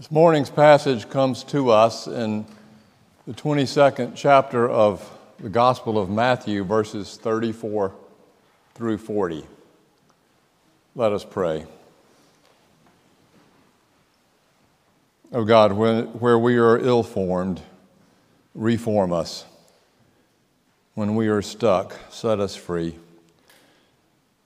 [0.00, 2.46] This morning's passage comes to us in
[3.26, 5.06] the 22nd chapter of
[5.38, 7.92] the Gospel of Matthew, verses 34
[8.72, 9.44] through 40.
[10.94, 11.66] Let us pray.
[15.32, 17.60] Oh God, when, where we are ill formed,
[18.54, 19.44] reform us.
[20.94, 22.96] When we are stuck, set us free.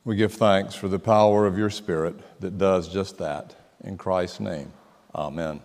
[0.05, 3.55] We give thanks for the power of your Spirit that does just that.
[3.85, 4.73] In Christ's name.
[5.15, 5.61] Amen.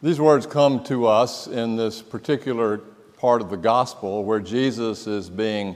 [0.00, 2.78] These words come to us in this particular
[3.16, 5.74] part of the gospel where Jesus is being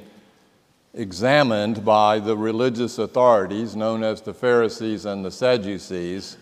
[0.95, 6.37] examined by the religious authorities known as the Pharisees and the Sadducees,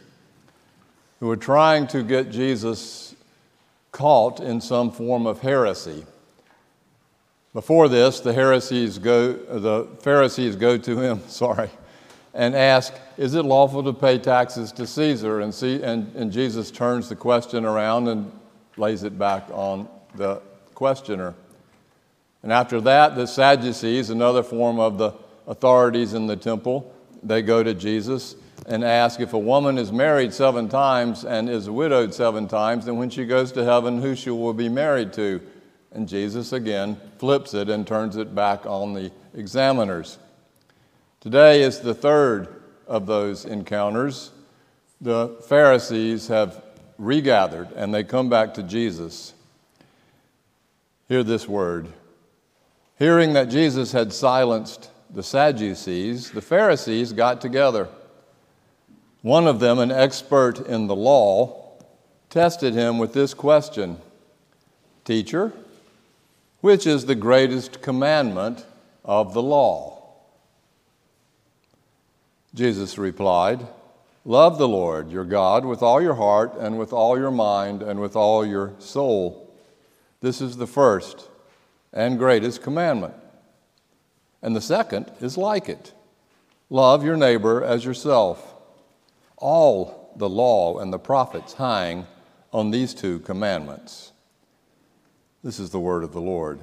[1.20, 3.14] who are trying to get Jesus
[3.92, 6.04] caught in some form of heresy.
[7.54, 11.70] Before this, the Pharisees go, the Pharisees go to him, sorry,
[12.34, 15.40] and ask, Is it lawful to pay taxes to Caesar?
[15.40, 18.30] And, see, and, and Jesus turns the question around and
[18.76, 20.40] lays it back on the
[20.74, 21.34] questioner.
[22.42, 25.12] And after that, the Sadducees, another form of the
[25.46, 28.34] authorities in the temple, they go to Jesus
[28.66, 32.96] and ask if a woman is married seven times and is widowed seven times, then
[32.96, 35.40] when she goes to heaven, who she will be married to?
[35.92, 40.18] And Jesus again flips it and turns it back on the examiners.
[41.20, 42.48] Today is the third
[42.86, 44.30] of those encounters.
[45.02, 46.64] The Pharisees have
[46.96, 49.34] regathered and they come back to Jesus.
[51.08, 51.88] Hear this word.
[52.98, 57.88] Hearing that Jesus had silenced the Sadducees, the Pharisees got together.
[59.20, 61.74] One of them, an expert in the law,
[62.30, 63.98] tested him with this question
[65.04, 65.52] Teacher,
[66.62, 68.64] which is the greatest commandment
[69.04, 69.99] of the law?
[72.54, 73.66] Jesus replied,
[74.24, 78.00] Love the Lord your God with all your heart and with all your mind and
[78.00, 79.50] with all your soul.
[80.20, 81.28] This is the first
[81.92, 83.14] and greatest commandment.
[84.42, 85.92] And the second is like it
[86.68, 88.54] love your neighbor as yourself.
[89.36, 92.06] All the law and the prophets hang
[92.52, 94.12] on these two commandments.
[95.42, 96.60] This is the word of the Lord.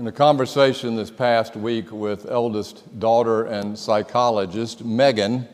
[0.00, 5.46] In a conversation this past week with eldest daughter and psychologist Megan,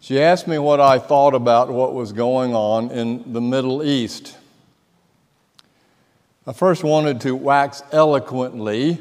[0.00, 4.36] she asked me what I thought about what was going on in the Middle East.
[6.48, 8.98] I first wanted to wax eloquently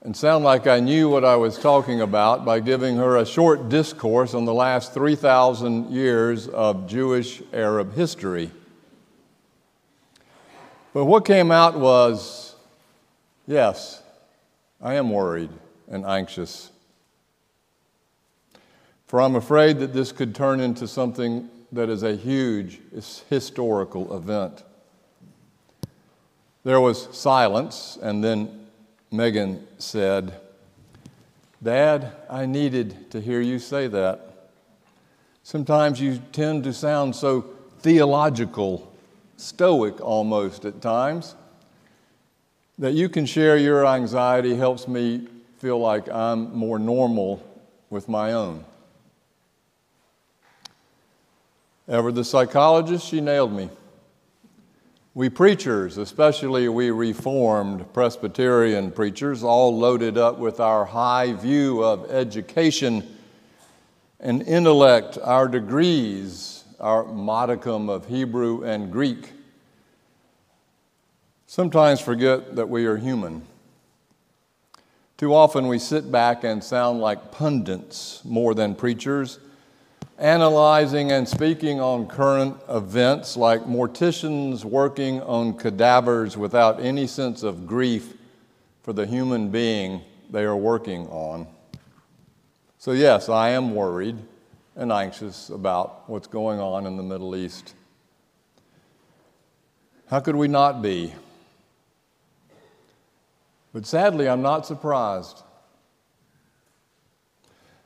[0.00, 3.68] and sound like I knew what I was talking about by giving her a short
[3.68, 8.50] discourse on the last 3,000 years of Jewish Arab history.
[10.94, 12.53] But what came out was
[13.46, 14.02] Yes,
[14.80, 15.50] I am worried
[15.88, 16.70] and anxious.
[19.06, 22.80] For I'm afraid that this could turn into something that is a huge
[23.28, 24.62] historical event.
[26.62, 28.66] There was silence, and then
[29.10, 30.40] Megan said,
[31.62, 34.50] Dad, I needed to hear you say that.
[35.42, 37.44] Sometimes you tend to sound so
[37.80, 38.90] theological,
[39.36, 41.34] stoic almost at times.
[42.78, 47.40] That you can share your anxiety helps me feel like I'm more normal
[47.88, 48.64] with my own.
[51.86, 53.70] Ever the psychologist, she nailed me.
[55.14, 62.10] We preachers, especially we Reformed Presbyterian preachers, all loaded up with our high view of
[62.10, 63.16] education
[64.18, 69.30] and intellect, our degrees, our modicum of Hebrew and Greek
[71.54, 73.40] sometimes forget that we are human.
[75.16, 79.38] Too often we sit back and sound like pundits more than preachers,
[80.18, 87.68] analyzing and speaking on current events like morticians working on cadavers without any sense of
[87.68, 88.14] grief
[88.82, 90.00] for the human being
[90.30, 91.46] they are working on.
[92.78, 94.16] So, yes, I am worried
[94.74, 97.76] and anxious about what's going on in the Middle East.
[100.10, 101.14] How could we not be?
[103.74, 105.42] But sadly, I'm not surprised.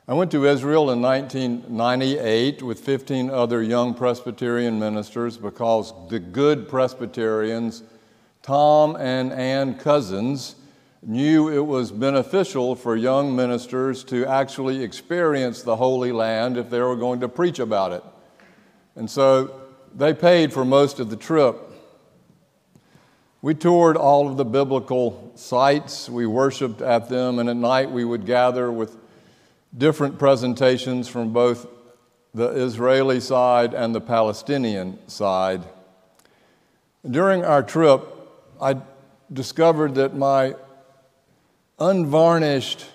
[0.07, 6.69] I went to Israel in 1998 with 15 other young Presbyterian ministers because the good
[6.69, 7.81] Presbyterians,
[8.43, 10.55] Tom and Ann Cousins,
[11.01, 16.81] knew it was beneficial for young ministers to actually experience the Holy Land if they
[16.81, 18.03] were going to preach about it.
[18.95, 19.59] And so
[19.95, 21.68] they paid for most of the trip
[23.41, 28.03] We toured all of the biblical sites, we worshiped at them, and at night we
[28.03, 28.97] would gather with
[29.77, 31.65] different presentations from both
[32.33, 35.63] the Israeli side and the Palestinian side.
[37.09, 38.05] During our trip,
[38.61, 38.75] I
[39.31, 40.55] discovered that my
[41.79, 42.85] unvarnished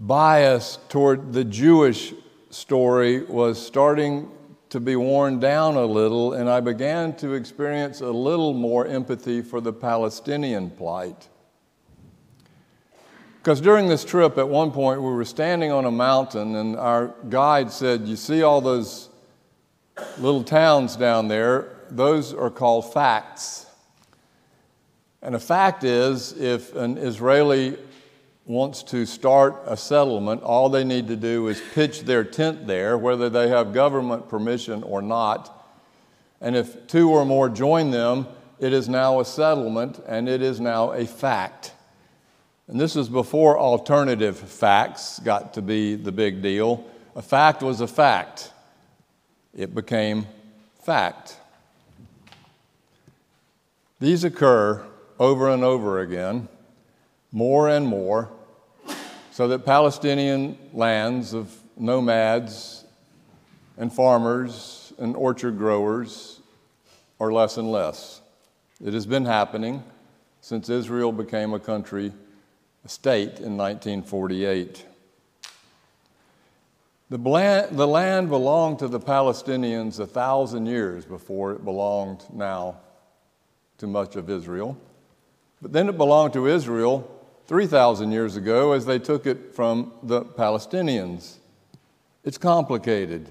[0.00, 2.14] bias toward the Jewish
[2.48, 4.30] story was starting
[4.74, 9.40] to be worn down a little, and I began to experience a little more empathy
[9.40, 11.28] for the Palestinian plight.
[13.38, 17.14] Because during this trip, at one point, we were standing on a mountain, and our
[17.28, 19.10] guide said, You see all those
[20.18, 21.76] little towns down there?
[21.88, 23.66] Those are called facts.
[25.22, 27.78] And a fact is, if an Israeli
[28.46, 32.98] wants to start a settlement, all they need to do is pitch their tent there,
[32.98, 35.66] whether they have government permission or not.
[36.40, 38.26] And if two or more join them,
[38.58, 41.72] it is now a settlement and it is now a fact.
[42.68, 46.84] And this is before alternative facts got to be the big deal.
[47.16, 48.52] A fact was a fact,
[49.56, 50.26] it became
[50.82, 51.38] fact.
[54.00, 54.84] These occur
[55.18, 56.48] over and over again
[57.34, 58.30] more and more,
[59.32, 62.84] so that Palestinian lands of nomads
[63.76, 66.40] and farmers and orchard growers
[67.18, 68.20] are less and less.
[68.82, 69.82] It has been happening
[70.40, 72.12] since Israel became a country,
[72.84, 74.86] a state in 1948.
[77.10, 82.76] The land, the land belonged to the Palestinians a thousand years before it belonged now
[83.78, 84.78] to much of Israel.
[85.60, 87.10] But then it belonged to Israel
[87.46, 91.36] 3,000 years ago as they took it from the Palestinians.
[92.24, 93.28] It's complicated.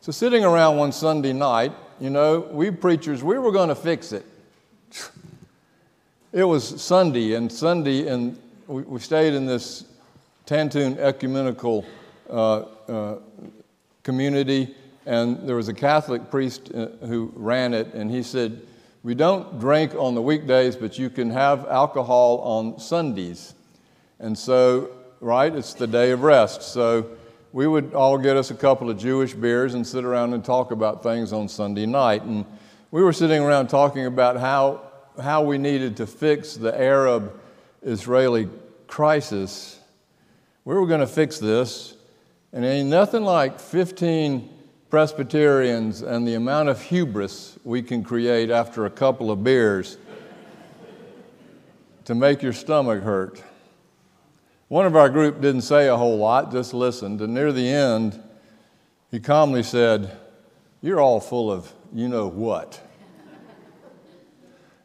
[0.00, 4.12] So, sitting around one Sunday night, you know, we preachers, we were going to fix
[4.12, 4.24] it.
[6.32, 9.84] It was Sunday, and Sunday, and we, we stayed in this
[10.46, 11.84] Tantur ecumenical
[12.28, 13.16] uh, uh,
[14.04, 14.74] community,
[15.06, 18.62] and there was a Catholic priest uh, who ran it, and he said,
[19.02, 23.54] we don't drink on the weekdays, but you can have alcohol on Sundays.
[24.18, 26.62] And so, right, it's the day of rest.
[26.62, 27.16] So
[27.52, 30.70] we would all get us a couple of Jewish beers and sit around and talk
[30.70, 32.22] about things on Sunday night.
[32.24, 32.44] And
[32.90, 34.82] we were sitting around talking about how,
[35.18, 37.40] how we needed to fix the Arab
[37.82, 38.50] Israeli
[38.86, 39.80] crisis.
[40.66, 41.96] We were going to fix this,
[42.52, 44.59] and ain't nothing like 15
[44.90, 49.96] Presbyterians and the amount of hubris we can create after a couple of beers
[52.04, 53.40] to make your stomach hurt.
[54.66, 58.20] One of our group didn't say a whole lot, just listened, and near the end,
[59.12, 60.16] he calmly said,
[60.82, 62.80] You're all full of you know what.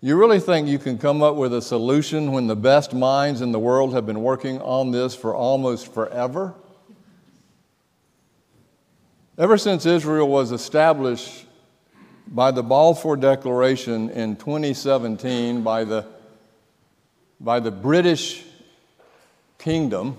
[0.01, 3.51] You really think you can come up with a solution when the best minds in
[3.51, 6.53] the world have been working on this for almost forever?
[9.37, 11.45] Ever since Israel was established
[12.25, 16.05] by the Balfour Declaration in 2017 by the,
[17.41, 18.45] by the British
[19.57, 20.17] Kingdom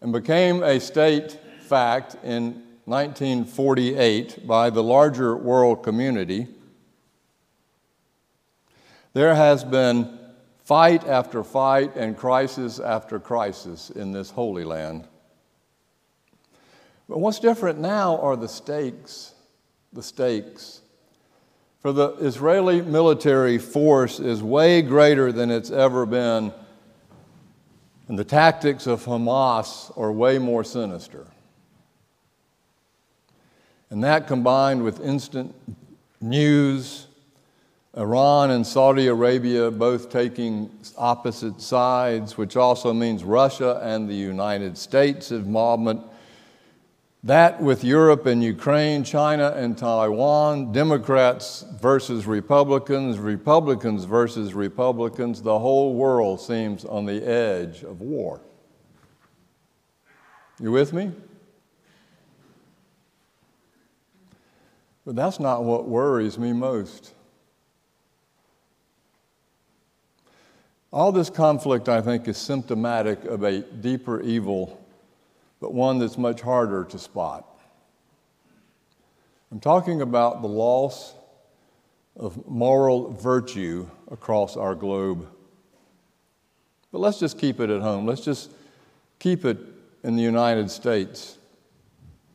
[0.00, 6.48] and became a state fact in 1948 by the larger world community,
[9.12, 10.18] there has been
[10.64, 15.06] fight after fight and crisis after crisis in this holy land.
[17.08, 19.34] But what's different now are the stakes.
[19.92, 20.82] The stakes.
[21.80, 26.52] For the Israeli military force is way greater than it's ever been,
[28.08, 31.26] and the tactics of Hamas are way more sinister.
[33.90, 35.54] And that combined with instant
[36.20, 37.06] news,
[37.96, 44.76] Iran and Saudi Arabia both taking opposite sides, which also means Russia and the United
[44.76, 46.00] States' involvement
[47.24, 55.58] that with Europe and Ukraine, China and Taiwan, Democrats versus Republicans, Republicans versus Republicans, the
[55.58, 58.40] whole world seems on the edge of war.
[60.60, 61.12] You with me?
[65.04, 67.14] But that's not what worries me most.
[70.92, 74.80] All this conflict, I think, is symptomatic of a deeper evil
[75.60, 77.46] but one that's much harder to spot.
[79.50, 81.14] I'm talking about the loss
[82.16, 85.28] of moral virtue across our globe.
[86.90, 88.06] But let's just keep it at home.
[88.06, 88.50] Let's just
[89.18, 89.58] keep it
[90.02, 91.38] in the United States.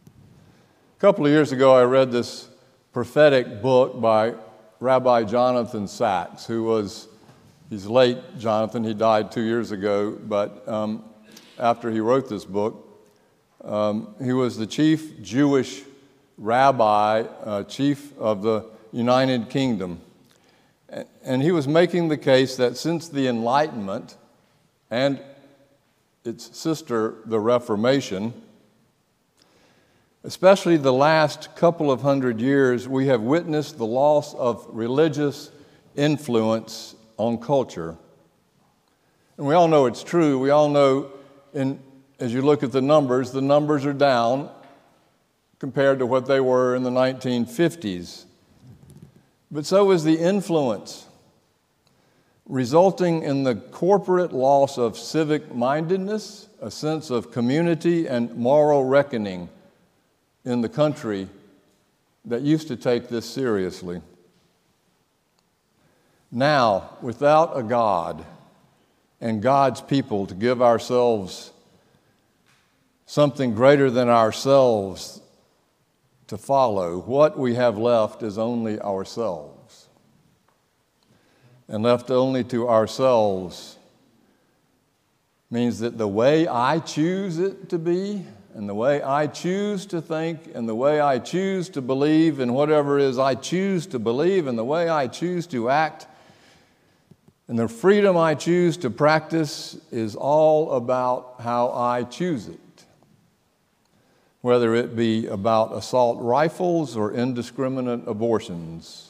[0.08, 2.48] A couple of years ago, I read this
[2.94, 4.36] prophetic book by
[4.80, 7.08] Rabbi Jonathan Sacks, who was,
[7.70, 11.04] he's late, Jonathan, he died two years ago, but um,
[11.58, 12.91] after he wrote this book,
[13.64, 15.84] um, he was the chief Jewish
[16.38, 20.02] rabbi, uh, chief of the United Kingdom.
[21.24, 24.18] And he was making the case that since the Enlightenment
[24.90, 25.22] and
[26.26, 28.34] its sister, the Reformation,
[30.24, 35.52] especially the last couple of hundred years, we have witnessed the loss of religious
[35.96, 37.96] influence on culture.
[39.38, 40.40] And we all know it's true.
[40.40, 41.12] We all know,
[41.54, 41.80] in,
[42.22, 44.48] as you look at the numbers, the numbers are down
[45.58, 48.26] compared to what they were in the 1950s.
[49.50, 51.08] But so is the influence,
[52.46, 59.50] resulting in the corporate loss of civic mindedness, a sense of community, and moral reckoning
[60.46, 61.28] in the country
[62.26, 64.00] that used to take this seriously.
[66.32, 68.24] Now, without a God
[69.20, 71.52] and God's people to give ourselves
[73.12, 75.20] something greater than ourselves
[76.28, 79.90] to follow, what we have left is only ourselves.
[81.68, 83.78] And left only to ourselves
[85.50, 90.02] means that the way I choose it to be, and the way I choose to
[90.02, 94.00] think, and the way I choose to believe, and whatever it is I choose to
[94.00, 96.08] believe, and the way I choose to act,
[97.50, 102.71] and the freedom I choose to practice is all about how I choose it
[104.42, 109.10] whether it be about assault rifles or indiscriminate abortions,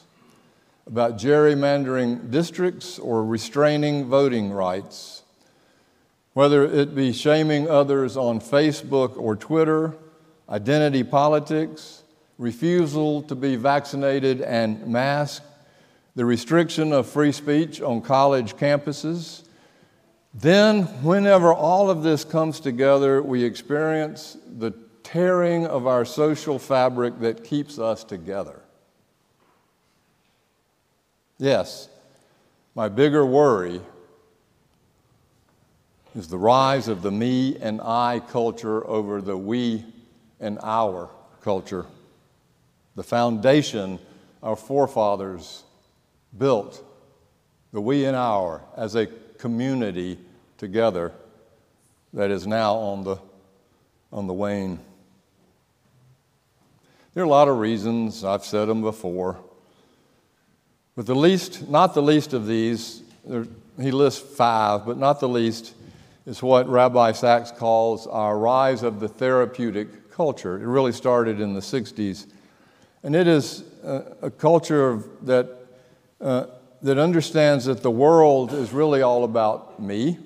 [0.86, 5.22] about gerrymandering districts or restraining voting rights,
[6.34, 9.94] whether it be shaming others on Facebook or Twitter,
[10.48, 12.02] identity politics,
[12.38, 15.46] refusal to be vaccinated and masked,
[16.14, 19.44] the restriction of free speech on college campuses.
[20.34, 24.72] Then, whenever all of this comes together, we experience the
[25.12, 28.62] tearing of our social fabric that keeps us together.
[31.36, 31.90] Yes,
[32.74, 33.82] my bigger worry
[36.14, 39.84] is the rise of the me and I culture over the we
[40.40, 41.10] and our
[41.42, 41.84] culture.
[42.96, 43.98] The foundation
[44.42, 45.62] our forefathers
[46.38, 46.82] built,
[47.72, 50.18] the we and our, as a community
[50.56, 51.12] together
[52.14, 53.18] that is now on the,
[54.10, 54.80] on the wane.
[57.14, 59.38] There are a lot of reasons, I've said them before.
[60.96, 63.46] But the least, not the least of these, there,
[63.78, 65.74] he lists five, but not the least,
[66.24, 70.56] is what Rabbi Sacks calls our rise of the therapeutic culture.
[70.56, 72.28] It really started in the 60s.
[73.02, 75.50] And it is a, a culture that,
[76.18, 76.46] uh,
[76.80, 80.18] that understands that the world is really all about me.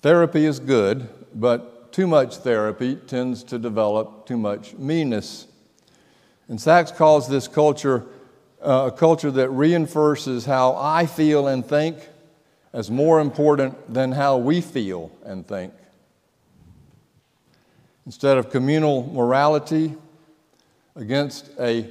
[0.00, 5.48] Therapy is good, but too much therapy tends to develop too much meanness.
[6.46, 8.06] And Sacks calls this culture
[8.64, 11.96] uh, a culture that reinforces how I feel and think
[12.72, 15.74] as more important than how we feel and think.
[18.06, 19.96] Instead of communal morality
[20.94, 21.90] against a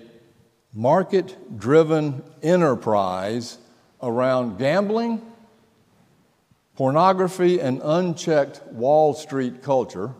[0.73, 3.57] market driven enterprise
[4.01, 5.21] around gambling
[6.77, 10.13] pornography and unchecked Wall Street culture,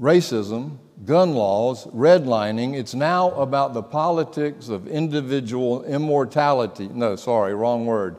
[0.00, 2.74] racism, gun laws, redlining.
[2.74, 6.88] It's now about the politics of individual immortality.
[6.88, 8.16] No, sorry, wrong word.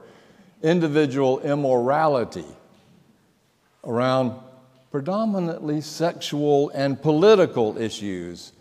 [0.64, 2.48] Individual immorality
[3.84, 4.34] around
[4.92, 8.54] predominantly sexual and political issues,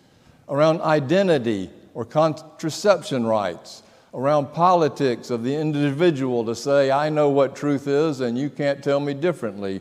[0.49, 3.85] around identity or contraception rights,
[4.19, 8.83] around politics of the individual to say, I know what truth is and you can't
[8.83, 9.81] tell me differently.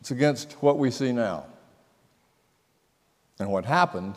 [0.00, 1.46] It's against what we see now.
[3.40, 4.14] And what happened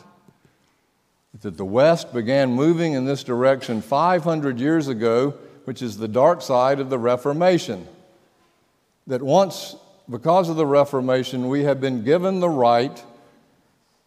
[1.34, 5.30] is that the West began moving in this direction 500 years ago,
[5.64, 7.88] which is the dark side of the Reformation.
[9.08, 9.74] That once,
[10.08, 13.02] because of the Reformation, we have been given the right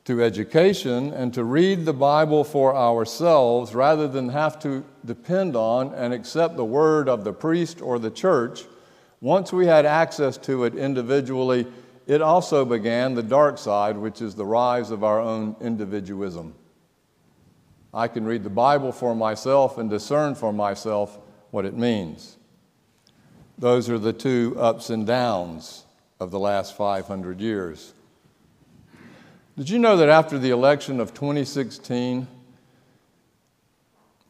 [0.06, 5.94] to education and to read the Bible for ourselves rather than have to depend on
[5.96, 8.66] and accept the word of the priest or the church,
[9.20, 11.66] once we had access to it individually,
[12.06, 16.54] it also began the dark side, which is the rise of our own individualism.
[17.92, 21.18] I can read the Bible for myself and discern for myself
[21.50, 22.38] what it means.
[23.58, 25.86] Those are the two ups and downs
[26.20, 27.94] of the last 500 years.
[29.58, 32.28] Did you know that after the election of 2016,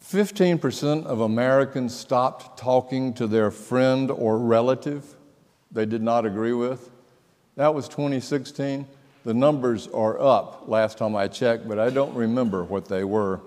[0.03, 5.15] 15% of Americans stopped talking to their friend or relative
[5.72, 6.91] they did not agree with?
[7.55, 8.86] That was 2016.
[9.24, 13.41] The numbers are up last time I checked, but I don't remember what they were.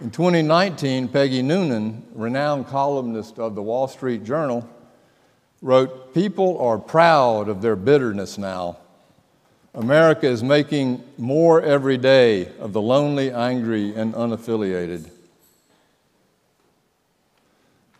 [0.00, 4.68] In 2019, Peggy Noonan, renowned columnist of the Wall Street Journal,
[5.60, 8.76] wrote People are proud of their bitterness now.
[9.74, 15.10] America is making more every day of the lonely, angry, and unaffiliated.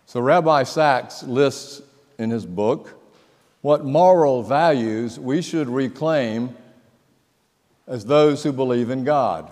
[0.07, 1.83] So, Rabbi Sacks lists
[2.19, 3.01] in his book
[3.63, 6.55] what moral values we should reclaim
[7.89, 9.51] as those who believe in God.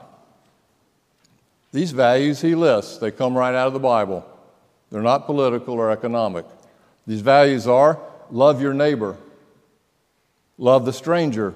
[1.73, 4.25] These values he lists, they come right out of the Bible.
[4.91, 6.45] They're not political or economic.
[7.07, 7.99] These values are
[8.31, 9.17] love your neighbor,
[10.59, 11.55] love the stranger,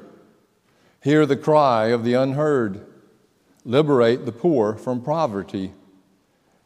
[1.07, 2.85] Hear the cry of the unheard.
[3.65, 5.73] Liberate the poor from poverty.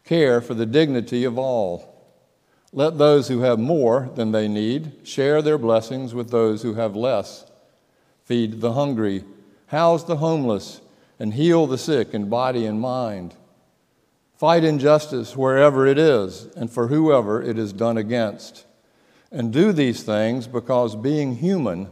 [0.02, 2.10] Care for the dignity of all.
[2.72, 6.96] Let those who have more than they need share their blessings with those who have
[6.96, 7.50] less.
[8.24, 9.26] Feed the hungry,
[9.66, 10.80] house the homeless,
[11.18, 13.34] and heal the sick in body and mind.
[14.38, 18.64] Fight injustice wherever it is and for whoever it is done against.
[19.30, 21.90] And do these things because, being human,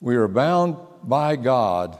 [0.00, 0.78] we are bound
[1.08, 1.98] by God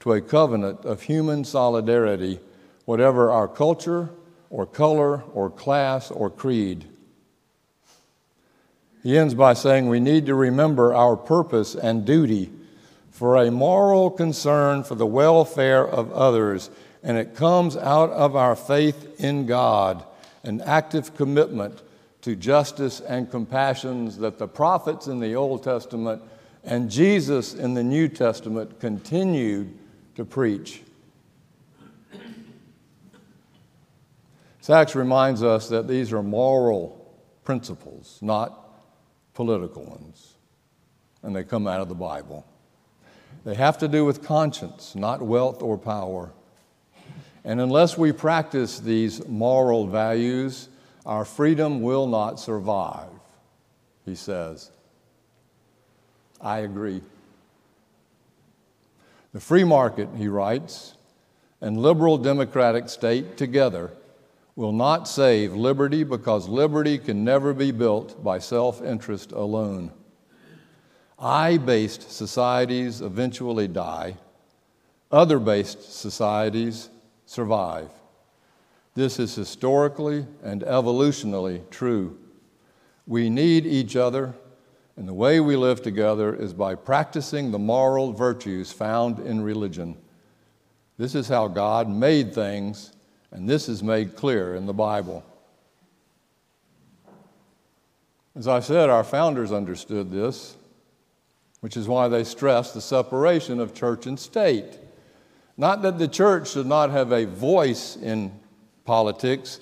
[0.00, 2.40] to a covenant of human solidarity,
[2.84, 4.10] whatever our culture
[4.48, 6.86] or color or class or creed.
[9.02, 12.50] He ends by saying we need to remember our purpose and duty
[13.10, 16.70] for a moral concern for the welfare of others,
[17.02, 20.04] and it comes out of our faith in God,
[20.42, 21.82] an active commitment
[22.22, 26.22] to justice and compassion that the prophets in the Old Testament
[26.64, 29.76] and Jesus in the New Testament continued
[30.16, 30.82] to preach.
[34.60, 36.96] Sacks reminds us that these are moral
[37.44, 38.70] principles, not
[39.34, 40.34] political ones,
[41.22, 42.46] and they come out of the Bible.
[43.44, 46.32] They have to do with conscience, not wealth or power.
[47.42, 50.68] And unless we practice these moral values,
[51.06, 53.08] our freedom will not survive,
[54.04, 54.70] he says.
[56.40, 57.02] I agree.
[59.32, 60.94] The free market, he writes,
[61.60, 63.90] and liberal democratic state together
[64.56, 69.92] will not save liberty because liberty can never be built by self interest alone.
[71.18, 74.16] I based societies eventually die,
[75.12, 76.88] other based societies
[77.26, 77.90] survive.
[78.94, 82.18] This is historically and evolutionally true.
[83.06, 84.34] We need each other
[85.00, 89.96] and the way we live together is by practicing the moral virtues found in religion.
[90.98, 92.92] This is how God made things,
[93.30, 95.24] and this is made clear in the Bible.
[98.36, 100.54] As I said, our founders understood this,
[101.60, 104.78] which is why they stressed the separation of church and state.
[105.56, 108.38] Not that the church should not have a voice in
[108.84, 109.60] politics,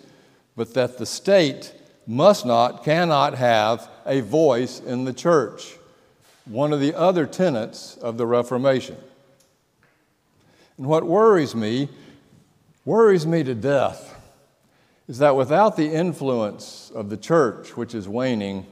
[0.56, 1.74] but that the state
[2.08, 5.76] must not, cannot have a voice in the church,
[6.46, 8.96] one of the other tenets of the Reformation.
[10.78, 11.90] And what worries me,
[12.86, 14.18] worries me to death,
[15.06, 18.66] is that without the influence of the church, which is waning,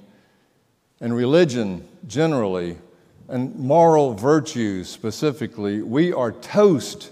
[1.01, 2.79] and religion generally,
[3.29, 7.11] and moral virtues specifically, we are toast,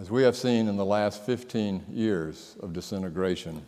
[0.00, 3.60] as we have seen in the last 15 years of disintegration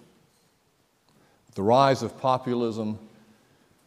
[1.55, 2.99] the rise of populism,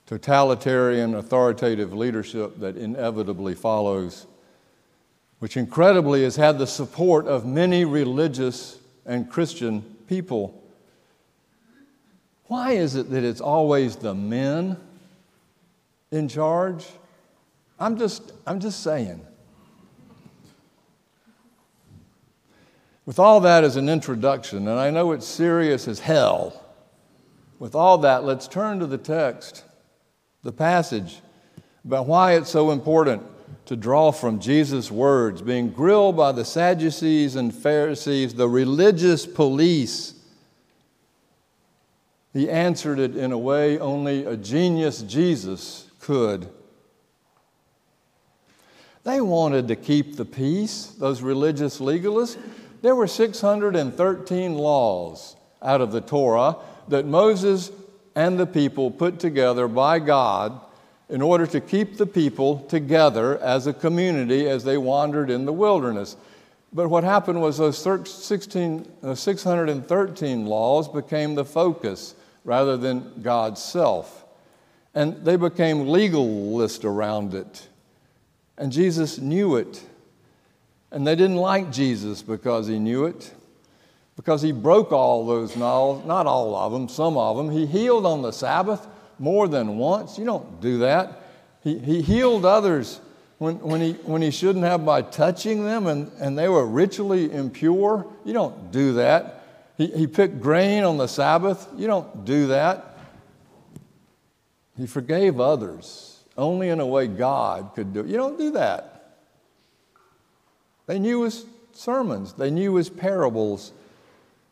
[0.05, 4.27] totalitarian authoritative leadership that inevitably follows,
[5.39, 8.77] which incredibly has had the support of many religious
[9.07, 10.61] and Christian people.
[12.45, 14.77] Why is it that it's always the men
[16.11, 16.85] in charge?
[17.79, 19.25] I'm just, I'm just saying.
[23.05, 26.61] With all that as an introduction, and I know it's serious as hell
[27.59, 29.63] with all that, let's turn to the text,
[30.43, 31.21] the passage,
[31.85, 33.23] about why it's so important
[33.65, 40.13] to draw from Jesus' words, being grilled by the Sadducees and Pharisees, the religious police.
[42.33, 46.49] He answered it in a way only a genius Jesus could.
[49.03, 52.37] They wanted to keep the peace, those religious legalists.
[52.85, 57.71] There were 613 laws out of the Torah that Moses
[58.13, 60.61] and the people put together by God
[61.09, 65.51] in order to keep the people together as a community as they wandered in the
[65.51, 66.15] wilderness.
[66.71, 67.79] But what happened was those
[68.23, 74.25] 16, uh, 613 laws became the focus rather than God's self.
[74.93, 77.67] And they became legalist around it.
[78.59, 79.83] And Jesus knew it.
[80.95, 83.33] And they didn't like Jesus because he knew it,
[84.15, 87.51] because he broke all those laws, not all of them, some of them.
[87.51, 88.87] He healed on the Sabbath
[89.19, 90.17] more than once.
[90.17, 91.21] You don't do that.
[91.61, 93.01] He, he healed others
[93.39, 97.29] when, when, he, when he shouldn't have by touching them and, and they were ritually
[97.29, 98.07] impure.
[98.23, 99.43] You don't do that.
[99.77, 101.67] He, he picked grain on the Sabbath.
[101.75, 102.97] You don't do that.
[104.77, 108.05] He forgave others only in a way God could do.
[108.05, 108.94] You don't do that.
[110.87, 113.71] They knew his sermons, they knew his parables,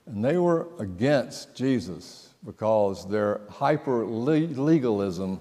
[0.06, 5.40] and they were against Jesus because their hyper legalism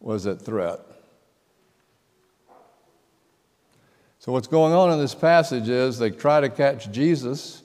[0.00, 0.80] was at threat.
[4.18, 7.62] So, what's going on in this passage is they try to catch Jesus,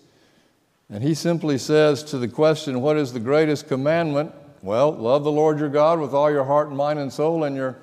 [0.90, 4.34] and he simply says to the question, What is the greatest commandment?
[4.62, 7.58] Well, love the Lord your God with all your heart and mind and soul, and,
[7.58, 7.78] your,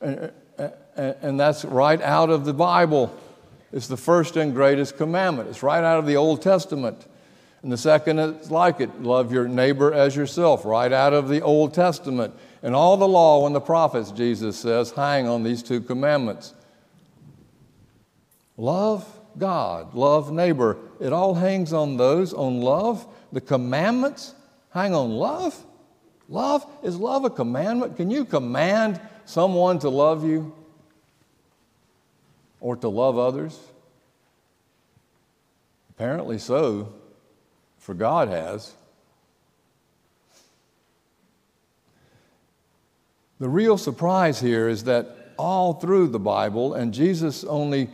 [0.00, 0.32] and,
[0.96, 3.14] and that's right out of the Bible.
[3.72, 5.48] It's the first and greatest commandment.
[5.48, 7.06] It's right out of the Old Testament.
[7.62, 11.40] And the second is like it love your neighbor as yourself, right out of the
[11.40, 12.34] Old Testament.
[12.62, 16.54] And all the law and the prophets, Jesus says, hang on these two commandments.
[18.56, 20.78] Love God, love neighbor.
[21.00, 23.06] It all hangs on those, on love.
[23.32, 24.34] The commandments
[24.70, 25.60] hang on love.
[26.28, 26.66] Love?
[26.82, 27.96] Is love a commandment?
[27.96, 30.54] Can you command someone to love you
[32.60, 33.58] or to love others?
[35.90, 36.92] Apparently so,
[37.78, 38.74] for God has.
[43.38, 47.90] The real surprise here is that all through the Bible, and Jesus only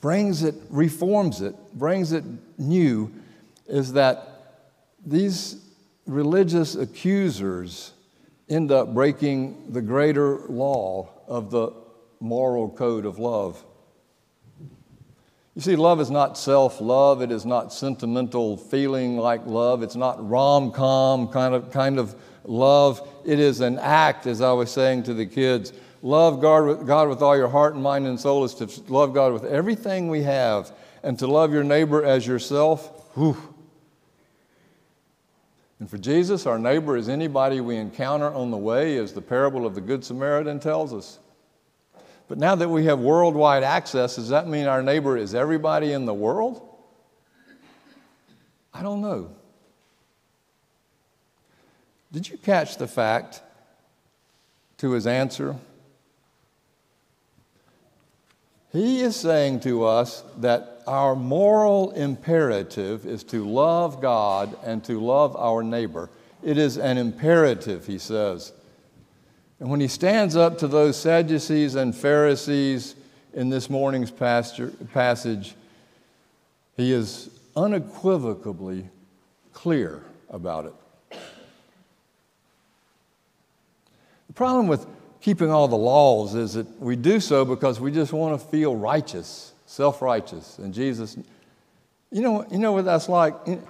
[0.00, 2.24] brings it, reforms it, brings it
[2.58, 3.12] new,
[3.66, 4.28] is that
[5.04, 5.64] these
[6.06, 7.92] religious accusers
[8.48, 11.72] end up breaking the greater law of the
[12.22, 13.62] moral code of love.
[15.54, 17.20] You see, love is not self love.
[17.20, 19.82] It is not sentimental feeling like love.
[19.82, 23.06] It's not rom com kind of, kind of love.
[23.26, 25.72] It is an act, as I was saying to the kids.
[26.00, 29.12] Love God with, God with all your heart and mind and soul is to love
[29.12, 33.14] God with everything we have and to love your neighbor as yourself.
[33.14, 33.36] Whew.
[35.78, 39.66] And for Jesus, our neighbor is anybody we encounter on the way, as the parable
[39.66, 41.18] of the Good Samaritan tells us.
[42.32, 46.06] But now that we have worldwide access, does that mean our neighbor is everybody in
[46.06, 46.66] the world?
[48.72, 49.32] I don't know.
[52.10, 53.42] Did you catch the fact
[54.78, 55.56] to his answer?
[58.70, 64.98] He is saying to us that our moral imperative is to love God and to
[64.98, 66.08] love our neighbor.
[66.42, 68.54] It is an imperative, he says.
[69.62, 72.96] And when he stands up to those Sadducees and Pharisees
[73.32, 75.54] in this morning's passage,
[76.76, 78.88] he is unequivocally
[79.52, 80.72] clear about it.
[84.26, 84.84] The problem with
[85.20, 88.74] keeping all the laws is that we do so because we just want to feel
[88.74, 90.58] righteous, self righteous.
[90.58, 91.16] And Jesus,
[92.10, 93.36] you know, you know what that's like?
[93.46, 93.62] You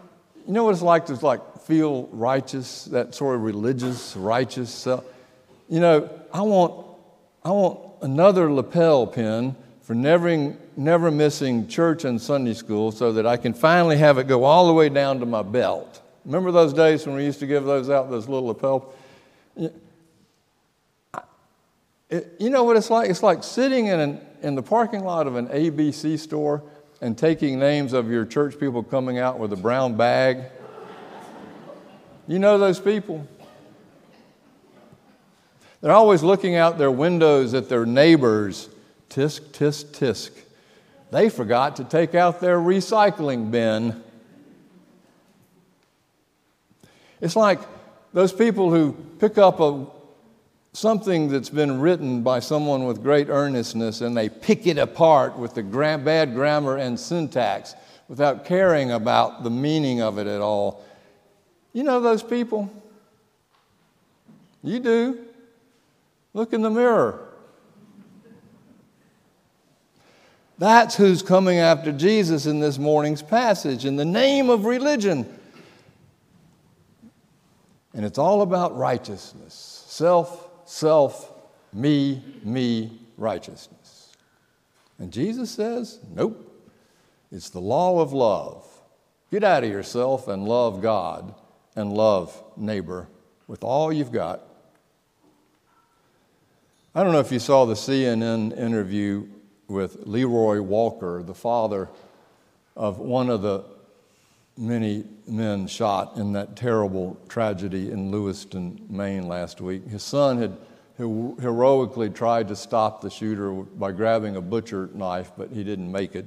[0.47, 5.05] know what it's like to like feel righteous, that sort of religious, righteous self?
[5.69, 6.87] You know, I want,
[7.45, 13.27] I want another lapel pin for never, never missing church and Sunday school so that
[13.27, 16.01] I can finally have it go all the way down to my belt.
[16.25, 18.95] Remember those days when we used to give those out, those little lapel?
[19.57, 19.71] You
[22.51, 23.11] know what it's like?
[23.11, 26.63] It's like sitting in, an, in the parking lot of an ABC store
[27.01, 30.45] and taking names of your church people coming out with a brown bag.
[32.29, 33.27] You know those people?
[35.83, 38.69] They're always looking out their windows at their neighbors.
[39.11, 40.31] Tisk, tisk, tisk.
[41.11, 44.03] They forgot to take out their recycling bin.
[47.21, 47.61] It's like
[48.13, 49.85] those people who pick up a,
[50.73, 55.55] something that's been written by someone with great earnestness and they pick it apart with
[55.55, 57.75] the bad grammar and syntax
[58.09, 60.85] without caring about the meaning of it at all.
[61.73, 62.71] You know those people?
[64.63, 65.27] You do.
[66.35, 67.29] Look in the mirror.
[70.59, 75.27] That's who's coming after Jesus in this morning's passage in the name of religion.
[77.95, 81.33] And it's all about righteousness, self, self,
[81.73, 84.13] me, me righteousness.
[84.99, 86.49] And Jesus says, nope,
[87.31, 88.65] it's the law of love.
[89.31, 91.35] Get out of yourself and love God
[91.75, 93.09] and love neighbor
[93.47, 94.43] with all you've got.
[96.95, 99.27] I don't know if you saw the CNN interview
[99.67, 101.89] with Leroy Walker, the father
[102.77, 103.65] of one of the
[104.59, 109.89] many men shot in that terrible tragedy in Lewiston, Maine last week.
[109.89, 110.55] His son had
[110.99, 116.15] heroically tried to stop the shooter by grabbing a butcher knife, but he didn't make
[116.15, 116.27] it.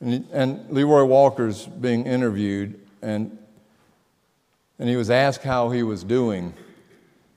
[0.00, 3.38] And, and Leroy Walker's being interviewed, and,
[4.80, 6.54] and he was asked how he was doing.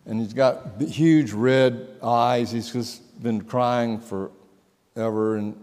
[0.05, 2.51] And he's got huge red eyes.
[2.51, 5.37] He's just been crying forever.
[5.37, 5.55] And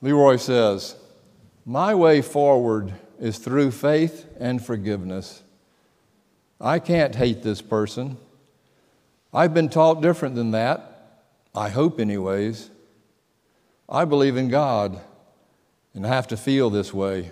[0.00, 0.96] Leroy says,
[1.64, 5.42] My way forward is through faith and forgiveness.
[6.60, 8.16] I can't hate this person.
[9.34, 11.28] I've been taught different than that.
[11.54, 12.70] I hope, anyways.
[13.88, 15.00] I believe in God
[15.94, 17.30] and I have to feel this way.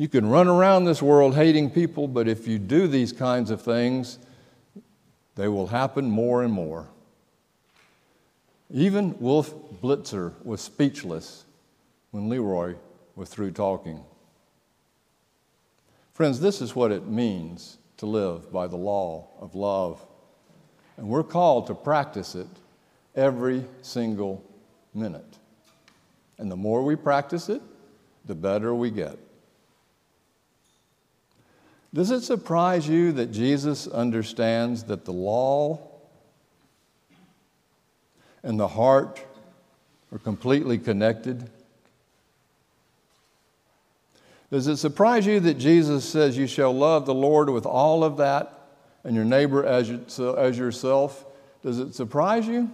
[0.00, 3.60] You can run around this world hating people, but if you do these kinds of
[3.60, 4.18] things,
[5.34, 6.88] they will happen more and more.
[8.70, 11.44] Even Wolf Blitzer was speechless
[12.12, 12.76] when Leroy
[13.14, 14.02] was through talking.
[16.14, 20.02] Friends, this is what it means to live by the law of love.
[20.96, 22.48] And we're called to practice it
[23.14, 24.42] every single
[24.94, 25.36] minute.
[26.38, 27.60] And the more we practice it,
[28.24, 29.18] the better we get.
[31.92, 35.80] Does it surprise you that Jesus understands that the law
[38.42, 39.24] and the heart
[40.12, 41.50] are completely connected?
[44.50, 48.16] Does it surprise you that Jesus says you shall love the Lord with all of
[48.18, 48.68] that
[49.04, 51.24] and your neighbor as, as yourself?
[51.62, 52.70] Does it surprise you?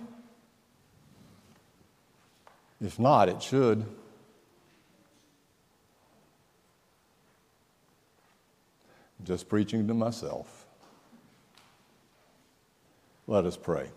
[2.81, 3.85] If not, it should.
[9.27, 10.67] Just preaching to myself.
[13.27, 13.89] Let us pray.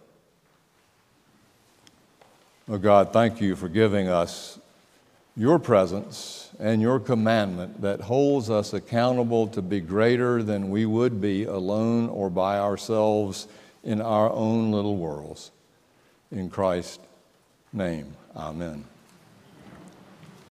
[2.68, 4.58] Oh God, thank you for giving us
[5.38, 11.22] your presence and your commandment that holds us accountable to be greater than we would
[11.22, 13.48] be alone or by ourselves
[13.84, 15.52] in our own little worlds.
[16.32, 17.00] In Christ's
[17.72, 18.16] name.
[18.36, 18.84] Amen.